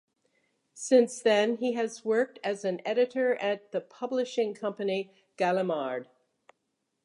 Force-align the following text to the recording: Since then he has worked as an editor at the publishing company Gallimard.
Since 0.73 1.21
then 1.21 1.57
he 1.57 1.73
has 1.73 2.03
worked 2.03 2.39
as 2.43 2.65
an 2.65 2.81
editor 2.83 3.35
at 3.35 3.71
the 3.71 3.81
publishing 3.81 4.55
company 4.55 5.13
Gallimard. 5.37 6.07